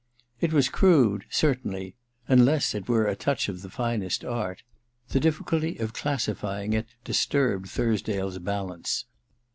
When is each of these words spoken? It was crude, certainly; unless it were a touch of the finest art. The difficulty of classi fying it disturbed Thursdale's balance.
It 0.39 0.51
was 0.51 0.67
crude, 0.67 1.25
certainly; 1.29 1.93
unless 2.27 2.73
it 2.73 2.89
were 2.89 3.05
a 3.05 3.15
touch 3.15 3.47
of 3.47 3.61
the 3.61 3.69
finest 3.69 4.25
art. 4.25 4.63
The 5.09 5.19
difficulty 5.19 5.77
of 5.77 5.93
classi 5.93 6.35
fying 6.35 6.73
it 6.73 6.87
disturbed 7.03 7.67
Thursdale's 7.69 8.39
balance. 8.39 9.05